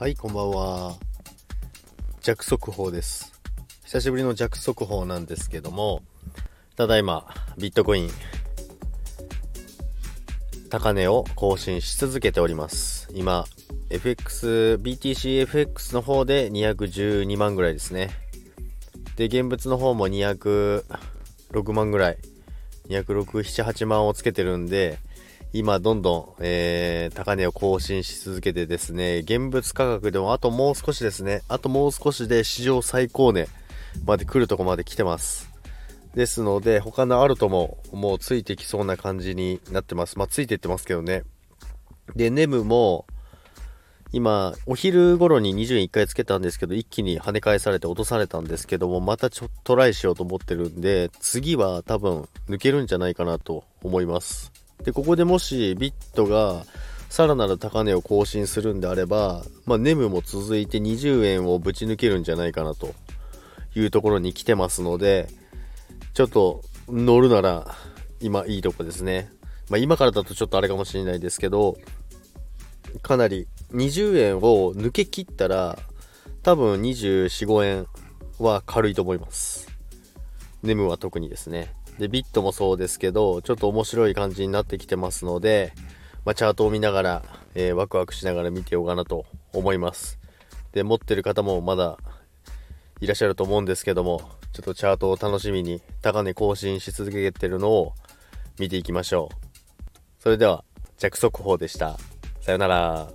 [0.00, 0.94] はい、こんばんは。
[2.22, 3.38] 弱速報です。
[3.84, 6.00] 久しぶりの弱速報なんですけども、
[6.74, 7.26] ただいま、
[7.58, 8.10] ビットコイン、
[10.70, 13.10] 高値を更新し続けております。
[13.12, 13.44] 今、
[13.90, 18.08] FX、BTCFX の方で212万ぐらいですね。
[19.16, 20.82] で、現物の方も206
[21.74, 22.18] 万ぐらい、
[22.88, 24.98] 206、7、8万をつけてるんで、
[25.52, 33.48] 今どんどん、えー、高値を更新し続けてですね、現物価格でもあともう少しですね、あともう少しで史上最高値
[34.04, 35.50] まで来るとこまで来てます。
[36.14, 40.18] ですので、他のアルトももうついてきそうな感じになってます。
[40.18, 41.24] まあ、ついていってますけどね。
[42.14, 43.06] で、ネムも、
[44.12, 54.59] 今、お昼頃に20円1回つけたんですけど、一気に跳ね返されて落とされたんですけども、またちょっとトライしようと思ってるんで、次は多分抜けるんじゃないかなと思います。
[54.84, 56.64] で、ここでもしビットが
[57.08, 62.94] さらなる高値を更新するんであれば、まあ、ネムも続いて20円をぶち抜けるんじゃないかなと
[63.74, 65.28] いうところに来てますので、
[66.14, 67.74] ちょっと乗るなら
[68.20, 69.30] 今いいとこですね。
[69.68, 71.76] まあ、今からだとちょっとあれかもしれないですけど、
[73.02, 75.78] かなり20円を抜け切ったら
[76.42, 77.86] 多分24、5円
[78.38, 79.68] は軽いと思います。
[80.62, 81.74] ネムは特にですね。
[82.00, 85.74] で、ビットもそうですけど、ちょっと面白い感じになってきてますので、
[86.24, 87.22] まあ、チャートを見ながら、
[87.54, 90.18] えー、ワクワクしながら見てようかなと思います。
[90.72, 91.98] で、持ってる方もまだ
[93.00, 97.92] いらっしゃると思うんですけども、ちょっとチャートを楽しみに高値更新し続けてるのを
[98.58, 100.22] 見ていきましょう。
[100.22, 100.64] それでは、
[100.96, 101.98] 着速報でした。
[102.40, 103.10] さよなら。